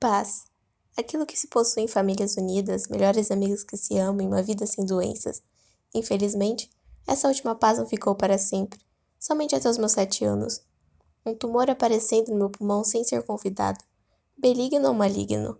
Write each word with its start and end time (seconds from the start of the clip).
Paz. 0.00 0.44
Aquilo 0.96 1.26
que 1.26 1.36
se 1.36 1.48
possui 1.48 1.82
em 1.82 1.88
famílias 1.88 2.36
unidas, 2.36 2.86
melhores 2.86 3.32
amigos 3.32 3.64
que 3.64 3.76
se 3.76 3.98
amam 3.98 4.24
e 4.24 4.28
uma 4.28 4.40
vida 4.40 4.64
sem 4.64 4.86
doenças. 4.86 5.42
Infelizmente, 5.92 6.70
essa 7.04 7.26
última 7.26 7.56
paz 7.56 7.78
não 7.78 7.86
ficou 7.86 8.14
para 8.14 8.38
sempre, 8.38 8.78
somente 9.18 9.56
até 9.56 9.68
os 9.68 9.76
meus 9.76 9.90
sete 9.90 10.24
anos. 10.24 10.62
Um 11.26 11.34
tumor 11.34 11.68
aparecendo 11.68 12.28
no 12.28 12.36
meu 12.36 12.48
pulmão 12.48 12.84
sem 12.84 13.02
ser 13.02 13.24
convidado. 13.24 13.80
Benigno 14.36 14.86
ou 14.86 14.94
maligno? 14.94 15.58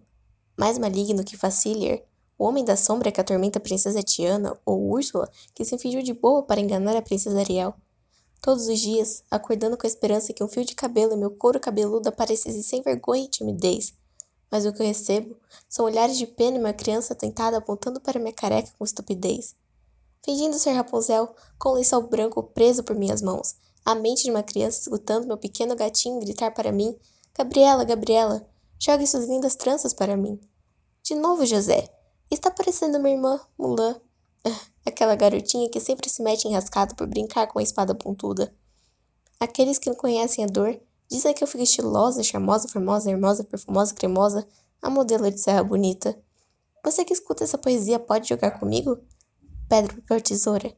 Mais 0.56 0.78
maligno 0.78 1.24
que 1.24 1.36
Facilier, 1.36 2.06
o 2.38 2.44
homem 2.44 2.64
da 2.64 2.76
sombra 2.76 3.10
que 3.10 3.20
atormenta 3.20 3.58
a 3.58 3.62
princesa 3.62 4.04
Tiana, 4.04 4.56
ou 4.64 4.88
Úrsula, 4.88 5.28
que 5.52 5.64
se 5.64 5.76
fingiu 5.78 6.00
de 6.00 6.14
boa 6.14 6.44
para 6.44 6.60
enganar 6.60 6.96
a 6.96 7.02
princesa 7.02 7.40
Ariel. 7.40 7.74
Todos 8.40 8.68
os 8.68 8.78
dias, 8.78 9.24
acordando 9.28 9.76
com 9.76 9.84
a 9.84 9.90
esperança 9.90 10.32
que 10.32 10.44
um 10.44 10.48
fio 10.48 10.64
de 10.64 10.76
cabelo 10.76 11.14
em 11.14 11.18
meu 11.18 11.32
couro 11.32 11.58
cabeludo 11.58 12.08
aparecesse 12.08 12.62
sem 12.62 12.82
vergonha 12.82 13.24
e 13.24 13.28
timidez, 13.28 13.97
mas 14.50 14.64
o 14.64 14.72
que 14.72 14.82
eu 14.82 14.86
recebo 14.86 15.36
são 15.68 15.84
olhares 15.84 16.16
de 16.16 16.26
pena 16.26 16.56
e 16.56 16.60
uma 16.60 16.72
criança 16.72 17.14
tentada 17.14 17.58
apontando 17.58 18.00
para 18.00 18.18
minha 18.18 18.32
careca 18.32 18.72
com 18.78 18.84
estupidez. 18.84 19.54
Fingindo 20.24 20.58
ser 20.58 20.72
Rapunzel, 20.72 21.34
com 21.58 21.70
o 21.70 21.74
lençol 21.74 22.02
branco 22.02 22.42
preso 22.42 22.82
por 22.82 22.96
minhas 22.96 23.22
mãos, 23.22 23.56
a 23.84 23.94
mente 23.94 24.24
de 24.24 24.30
uma 24.30 24.42
criança 24.42 24.80
escutando 24.80 25.26
meu 25.26 25.38
pequeno 25.38 25.74
gatinho 25.74 26.20
gritar 26.20 26.52
para 26.52 26.72
mim: 26.72 26.96
Gabriela, 27.34 27.84
Gabriela, 27.84 28.46
jogue 28.78 29.06
suas 29.06 29.26
lindas 29.26 29.56
tranças 29.56 29.94
para 29.94 30.16
mim. 30.16 30.38
De 31.02 31.14
novo, 31.14 31.46
José. 31.46 31.88
Está 32.30 32.50
parecendo 32.50 32.98
minha 32.98 33.14
irmã, 33.14 33.40
Mulan. 33.56 33.98
Aquela 34.84 35.16
garotinha 35.16 35.70
que 35.70 35.80
sempre 35.80 36.10
se 36.10 36.22
mete 36.22 36.46
enrascada 36.46 36.94
por 36.94 37.06
brincar 37.06 37.46
com 37.46 37.58
a 37.58 37.62
espada 37.62 37.94
pontuda. 37.94 38.54
Aqueles 39.40 39.78
que 39.78 39.88
não 39.88 39.96
conhecem 39.96 40.44
a 40.44 40.46
dor 40.46 40.78
Dizem 41.10 41.32
que 41.32 41.42
eu 41.42 41.48
fico 41.48 41.62
estilosa, 41.62 42.22
charmosa, 42.22 42.68
formosa, 42.68 43.10
hermosa, 43.10 43.42
perfumosa, 43.42 43.94
cremosa, 43.94 44.46
a 44.82 44.90
modelo 44.90 45.30
de 45.30 45.40
serra 45.40 45.64
bonita. 45.64 46.18
Você 46.84 47.04
que 47.04 47.12
escuta 47.12 47.44
essa 47.44 47.56
poesia 47.56 47.98
pode 47.98 48.28
jogar 48.28 48.58
comigo? 48.58 48.98
Pedra, 49.68 49.94
papel, 49.94 50.20
tesoura. 50.20 50.76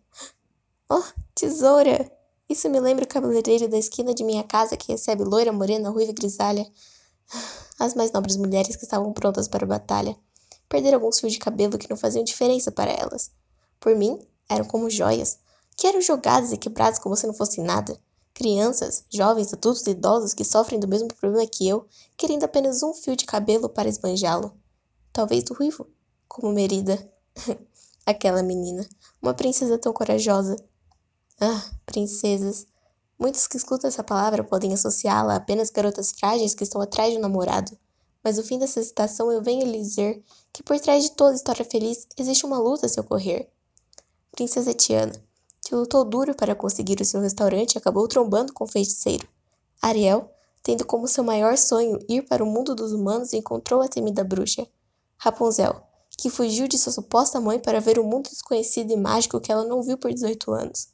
Oh, 0.89 1.03
tesoura! 1.35 2.11
Isso 2.49 2.69
me 2.69 2.81
lembra 2.81 3.05
o 3.05 3.09
cabeleireiro 3.09 3.69
da 3.69 3.79
esquina 3.79 4.13
de 4.13 4.25
minha 4.25 4.43
casa 4.43 4.77
que 4.77 4.91
recebe 4.91 5.23
loira, 5.23 5.53
morena, 5.53 5.91
ruiva 5.91 6.11
e 6.11 6.15
grisalha. 6.15 6.67
As 7.79 7.95
mais 7.95 8.11
nobres 8.11 8.37
mulheres 8.37 8.75
que 8.77 8.85
estavam 8.85 9.13
prontas 9.13 9.47
para 9.47 9.65
a 9.65 9.69
batalha. 9.69 10.17
Perderam 10.69 10.99
alguns 10.99 11.21
fios 11.21 11.33
de 11.33 11.39
cabelo 11.39 11.79
que 11.79 11.89
não 11.89 11.97
faziam 11.97 12.25
diferença 12.25 12.73
para 12.73 12.91
elas. 12.91 13.31
Por 13.79 13.95
mim, 13.95 14.19
eram 14.49 14.65
como 14.65 14.91
joias, 14.91 15.39
que 15.77 15.87
eram 15.87 16.01
jogadas 16.01 16.53
e 16.53 16.57
quebradas 16.57 16.99
como 16.99 17.17
se 17.17 17.27
não 17.27 17.35
fosse 17.35 17.61
nada. 17.61 17.97
Crianças, 18.35 19.05
jovens, 19.11 19.53
adultos 19.53 19.87
e 19.87 19.91
idosos 19.91 20.35
que 20.35 20.45
sofrem 20.45 20.81
do 20.81 20.89
mesmo 20.89 21.09
problema 21.09 21.47
que 21.47 21.69
eu, 21.69 21.87
querendo 22.17 22.45
apenas 22.45 22.83
um 22.83 22.95
fio 22.95 23.17
de 23.17 23.27
cabelo 23.27 23.69
para 23.69 23.89
esbanjá-lo. 23.89 24.57
Talvez 25.13 25.45
do 25.45 25.55
ruivo, 25.55 25.87
como 26.29 26.53
Merida. 26.53 27.11
Aquela 28.07 28.43
menina, 28.43 28.89
uma 29.21 29.35
princesa 29.35 29.79
tão 29.79 29.93
corajosa. 29.93 30.57
Ah, 31.41 31.71
princesas. 31.85 32.67
Muitos 33.19 33.47
que 33.47 33.57
escutam 33.57 33.89
essa 33.89 34.03
palavra 34.03 34.43
podem 34.43 34.73
associá-la 34.73 35.35
a 35.35 35.37
apenas 35.37 35.71
garotas 35.71 36.13
frágeis 36.13 36.55
que 36.55 36.65
estão 36.65 36.81
atrás 36.81 37.13
de 37.13 37.19
um 37.19 37.21
namorado. 37.21 37.77
Mas 38.23 38.37
no 38.37 38.43
fim 38.43 38.59
dessa 38.59 38.83
citação 38.83 39.31
eu 39.31 39.43
venho 39.43 39.67
lhe 39.67 39.79
dizer 39.79 40.23
que 40.53 40.63
por 40.63 40.79
trás 40.79 41.05
de 41.05 41.13
toda 41.13 41.35
história 41.35 41.65
feliz 41.65 42.07
existe 42.19 42.47
uma 42.47 42.59
luta 42.59 42.87
a 42.87 42.89
se 42.89 43.01
ocorrer. 43.01 43.51
Princesa 44.33 44.73
Tiana, 44.73 45.13
que 45.63 45.75
lutou 45.75 46.05
duro 46.05 46.35
para 46.35 46.55
conseguir 46.55 47.01
o 47.01 47.05
seu 47.05 47.21
restaurante 47.21 47.79
acabou 47.79 48.07
trombando 48.09 48.53
com 48.53 48.65
o 48.65 48.69
feiticeiro. 48.69 49.27
Ariel, 49.81 50.31
tendo 50.63 50.85
como 50.85 51.09
seu 51.09 51.25
maior 51.25 51.57
sonho 51.57 51.99
ir 52.09 52.23
para 52.23 52.45
o 52.45 52.47
mundo 52.47 52.75
dos 52.75 52.93
humanos, 52.93 53.33
encontrou 53.33 53.81
a 53.81 53.89
temida 53.89 54.25
bruxa. 54.25 54.67
Rapunzel, 55.17 55.83
que 56.17 56.29
fugiu 56.29 56.69
de 56.69 56.79
sua 56.79 56.93
suposta 56.93 57.41
mãe 57.41 57.59
para 57.59 57.81
ver 57.81 57.99
o 57.99 58.05
mundo 58.05 58.29
desconhecido 58.29 58.93
e 58.93 58.97
mágico 58.97 59.41
que 59.41 59.51
ela 59.51 59.65
não 59.65 59.83
viu 59.83 59.97
por 59.97 60.13
18 60.13 60.53
anos. 60.53 60.89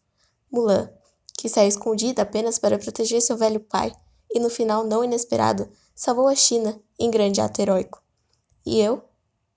Mulan, 0.50 0.90
que 1.36 1.48
saiu 1.48 1.68
escondida 1.68 2.22
apenas 2.22 2.58
para 2.58 2.78
proteger 2.78 3.20
seu 3.20 3.36
velho 3.36 3.60
pai, 3.60 3.92
e 4.30 4.38
no 4.38 4.50
final 4.50 4.84
não 4.84 5.04
inesperado, 5.04 5.68
salvou 5.94 6.28
a 6.28 6.34
China 6.34 6.80
em 6.98 7.10
grande 7.10 7.40
ato 7.40 7.60
heróico. 7.60 8.02
E 8.64 8.80
eu, 8.80 9.02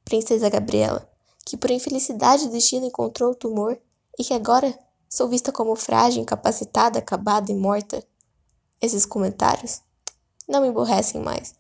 Princesa 0.06 0.50
Gabriela, 0.50 1.10
que 1.46 1.58
por 1.58 1.72
infelicidade 1.72 2.46
do 2.46 2.52
destino 2.52 2.86
encontrou 2.86 3.32
o 3.32 3.36
tumor 3.36 3.80
e 4.18 4.24
que 4.24 4.34
agora 4.34 4.78
Sou 5.10 5.28
vista 5.28 5.52
como 5.52 5.76
frágil, 5.76 6.22
incapacitada, 6.22 7.00
acabada 7.00 7.52
e 7.52 7.56
morta. 7.56 8.06
Esses 8.80 9.08
comentários 9.08 9.82
não 10.48 10.62
me 10.62 10.68
emborrecem 10.68 11.20
mais. 11.20 11.56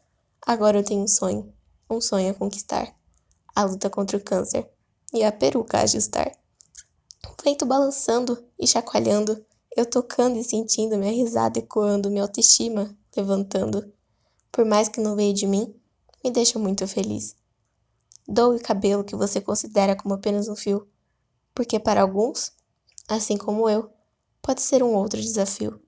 Agora 0.46 0.78
eu 0.78 0.84
tenho 0.84 1.02
um 1.02 1.08
sonho. 1.08 1.52
Um 1.90 2.00
sonho 2.00 2.30
a 2.30 2.34
conquistar. 2.36 2.96
A 3.56 3.64
luta 3.64 3.90
contra 3.90 4.18
o 4.18 4.24
câncer. 4.24 4.70
E 5.12 5.24
a 5.24 5.32
peruca 5.32 5.80
a 5.80 5.82
ajustar. 5.82 6.32
O 7.28 7.44
vento 7.44 7.66
balançando 7.66 8.38
e 8.60 8.68
chacoalhando. 8.68 9.44
Eu 9.76 9.88
tocando 9.88 10.38
e 10.38 10.44
sentindo 10.44 10.96
minha 10.96 11.12
risada 11.12 11.58
ecoando, 11.58 12.12
minha 12.12 12.22
autoestima 12.22 12.96
levantando. 13.18 13.92
Por 14.52 14.64
mais 14.64 14.88
que 14.88 15.02
não 15.02 15.16
veio 15.16 15.34
de 15.34 15.48
mim, 15.48 15.74
me 16.24 16.30
deixa 16.30 16.60
muito 16.60 16.88
feliz. 16.88 17.36
Dou 18.28 18.54
o 18.54 18.62
cabelo 18.62 19.04
que 19.04 19.16
você 19.16 19.42
considera 19.42 19.96
como 19.96 20.14
apenas 20.14 20.48
um 20.48 20.56
fio, 20.56 20.88
porque 21.56 21.80
para 21.80 22.02
alguns 22.02 22.52
assim 23.10 23.38
como 23.38 23.70
eu, 23.70 23.92
pode 24.42 24.62
ser 24.62 24.84
um 24.84 24.94
outro 24.96 25.20
desafio. 25.22 25.82